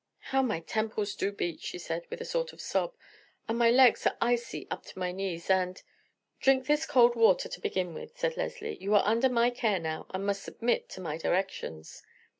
"How 0.33 0.41
my 0.41 0.61
temples 0.61 1.13
do 1.13 1.31
beat," 1.31 1.61
she 1.61 1.77
said 1.77 2.07
with 2.09 2.19
a 2.21 2.25
sort 2.25 2.51
of 2.53 2.57
a 2.57 2.61
sob, 2.63 2.95
"and 3.47 3.55
my 3.55 3.69
legs 3.69 4.07
are 4.07 4.17
icy 4.19 4.67
up 4.71 4.83
to 4.87 4.97
my 4.97 5.11
knees, 5.11 5.47
and——" 5.47 5.83
"Drink 6.39 6.65
this 6.65 6.87
cold 6.87 7.15
water 7.15 7.47
to 7.47 7.61
begin 7.61 7.93
with," 7.93 8.17
said 8.17 8.35
Leslie. 8.35 8.79
"You 8.81 8.95
are 8.95 9.05
under 9.05 9.29
my 9.29 9.51
care 9.51 9.79
now, 9.79 10.07
and 10.09 10.25
must 10.25 10.41
submit 10.43 10.89
to 10.89 11.01
my 11.01 11.19
directions." 11.19 12.01